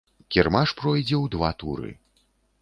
Кірмаш 0.35 0.73
пройдзе 0.79 1.15
ў 1.23 1.33
два 1.37 1.51
туры. 1.61 1.93